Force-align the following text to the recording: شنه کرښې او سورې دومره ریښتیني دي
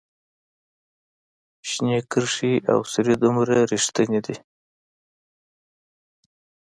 شنه 1.69 1.97
کرښې 2.11 2.53
او 2.71 2.79
سورې 2.91 3.15
دومره 3.23 3.55
ریښتیني 3.71 4.19
دي 4.25 4.35